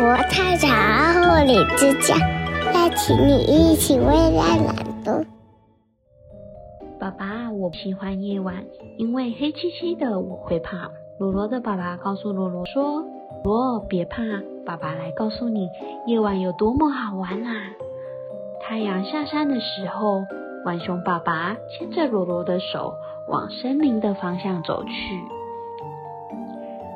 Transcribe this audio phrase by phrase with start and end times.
[0.00, 0.70] 国太长
[1.12, 2.16] 护理之家，
[2.72, 4.06] 邀请你一起为
[4.38, 5.26] 爱朗读。
[6.98, 8.64] 爸爸，我喜欢夜晚，
[8.96, 10.90] 因为黑漆漆的我会怕。
[11.18, 13.04] 罗罗的爸爸告诉罗罗说
[13.44, 14.22] ：“罗，别怕，
[14.64, 15.68] 爸爸来告诉你，
[16.06, 17.52] 夜晚有多么好玩啊！”
[18.64, 20.22] 太阳下山的时候，
[20.64, 22.94] 浣熊爸爸牵着罗罗的手
[23.28, 24.90] 往森林的方向走去。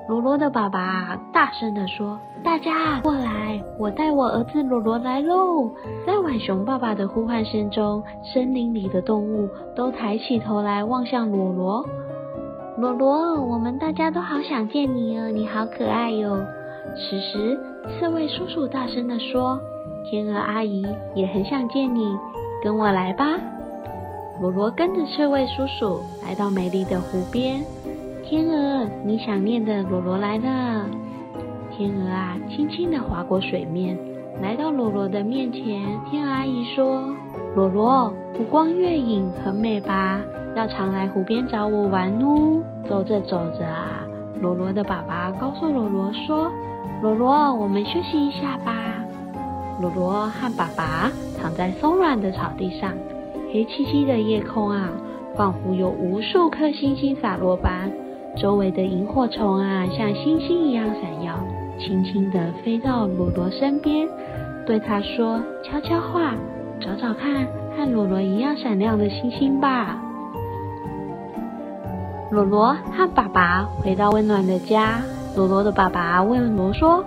[0.06, 5.70] 罗罗的爸爸大声地说：“大家过来，我带我儿子罗罗来喽！”
[6.06, 11.86] 在浣熊爸爸的呼唤声中，森林里的动物都抬起头来望向罗罗。
[12.76, 16.36] 罗罗，我们大家都好想见你哦，你好可爱哟！
[16.96, 17.58] 此时，
[17.98, 19.58] 刺猬叔叔大声地说。
[20.10, 22.14] 天鹅阿姨也很想见你，
[22.62, 23.24] 跟我来吧。
[24.38, 27.62] 罗罗跟着刺猬叔叔来到美丽的湖边。
[28.26, 30.86] 天鹅，你想念的罗罗来了。
[31.70, 33.98] 天鹅啊，轻轻地划过水面，
[34.40, 35.62] 来到罗罗的面前。
[36.10, 37.04] 天鹅阿姨说
[37.54, 40.22] ：“罗罗，湖光月影很美吧？
[40.56, 44.00] 要常来湖边找我玩哦。”走着走着啊，
[44.40, 46.50] 罗罗的爸爸告诉罗罗说
[47.02, 48.72] ：“罗罗，我们休息一下吧。”
[49.82, 52.94] 罗罗和爸爸躺在松软的草地上，
[53.52, 54.88] 黑漆漆的夜空啊，
[55.36, 57.92] 仿佛有无数颗星星洒落般。
[58.36, 61.34] 周围的萤火虫啊，像星星一样闪耀，
[61.78, 64.08] 轻轻地飞到罗罗身边，
[64.66, 66.34] 对他说悄悄话
[66.80, 70.00] ：“找找看，和罗罗一样闪亮的星星吧。”
[72.32, 75.00] 罗罗和爸爸回到温暖的家。
[75.36, 77.04] 罗罗的爸爸问罗说。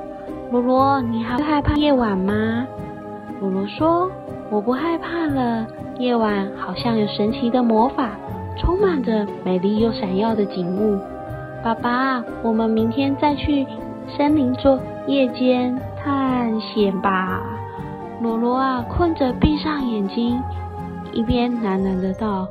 [0.50, 2.66] 罗罗，你还害怕夜晚吗？
[3.42, 4.10] 罗罗说
[4.50, 5.68] ：“我不害怕了。
[6.00, 8.12] 夜晚好像有神奇的魔法，
[8.60, 11.00] 充满着美丽又闪耀的景物。”
[11.64, 13.66] 爸爸，我们明天再去
[14.16, 17.42] 森林做夜间探险吧。
[18.22, 20.40] 罗罗啊，困着闭上眼睛，
[21.12, 22.48] 一边喃喃的道：“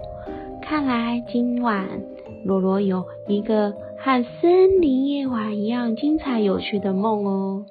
[0.60, 1.86] 看来今晚
[2.44, 7.64] 罗罗有一个和森林夜晚一样精彩有趣的梦哦。”